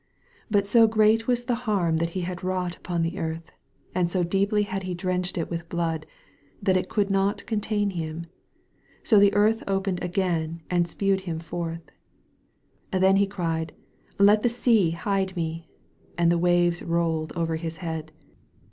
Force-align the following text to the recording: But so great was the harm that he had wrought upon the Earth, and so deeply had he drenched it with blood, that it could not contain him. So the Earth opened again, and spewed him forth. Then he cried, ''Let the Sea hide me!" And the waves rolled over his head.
But 0.49 0.65
so 0.65 0.87
great 0.87 1.27
was 1.27 1.43
the 1.43 1.53
harm 1.69 1.97
that 1.97 2.09
he 2.17 2.21
had 2.21 2.43
wrought 2.43 2.75
upon 2.75 3.03
the 3.03 3.19
Earth, 3.19 3.51
and 3.93 4.09
so 4.09 4.23
deeply 4.23 4.63
had 4.63 4.81
he 4.81 4.95
drenched 4.95 5.37
it 5.37 5.51
with 5.51 5.69
blood, 5.69 6.07
that 6.59 6.75
it 6.75 6.89
could 6.89 7.11
not 7.11 7.45
contain 7.45 7.91
him. 7.91 8.25
So 9.03 9.19
the 9.19 9.31
Earth 9.35 9.63
opened 9.67 10.03
again, 10.03 10.63
and 10.71 10.87
spewed 10.87 11.21
him 11.29 11.37
forth. 11.37 11.83
Then 12.91 13.17
he 13.17 13.27
cried, 13.27 13.73
''Let 14.17 14.41
the 14.41 14.49
Sea 14.49 14.89
hide 14.89 15.35
me!" 15.35 15.69
And 16.17 16.31
the 16.31 16.39
waves 16.41 16.81
rolled 16.81 17.31
over 17.35 17.55
his 17.57 17.77
head. 17.77 18.11